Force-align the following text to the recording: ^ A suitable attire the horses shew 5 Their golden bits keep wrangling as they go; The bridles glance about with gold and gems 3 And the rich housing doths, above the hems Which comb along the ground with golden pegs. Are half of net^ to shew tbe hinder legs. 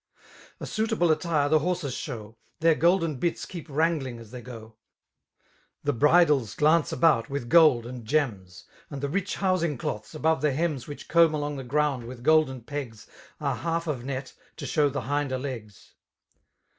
^ 0.19 0.23
A 0.59 0.65
suitable 0.65 1.11
attire 1.11 1.47
the 1.47 1.59
horses 1.59 1.93
shew 1.93 2.35
5 2.53 2.53
Their 2.61 2.73
golden 2.73 3.17
bits 3.19 3.45
keep 3.45 3.69
wrangling 3.69 4.17
as 4.17 4.31
they 4.31 4.41
go; 4.41 4.73
The 5.83 5.93
bridles 5.93 6.55
glance 6.55 6.91
about 6.91 7.29
with 7.29 7.49
gold 7.49 7.85
and 7.85 8.03
gems 8.03 8.63
3 8.89 8.95
And 8.95 9.03
the 9.03 9.09
rich 9.09 9.35
housing 9.35 9.77
doths, 9.77 10.15
above 10.15 10.41
the 10.41 10.53
hems 10.53 10.87
Which 10.87 11.07
comb 11.07 11.35
along 11.35 11.57
the 11.57 11.63
ground 11.63 12.05
with 12.05 12.23
golden 12.23 12.61
pegs. 12.61 13.05
Are 13.39 13.57
half 13.57 13.85
of 13.85 14.01
net^ 14.01 14.33
to 14.57 14.65
shew 14.65 14.89
tbe 14.89 15.03
hinder 15.03 15.37
legs. 15.37 15.93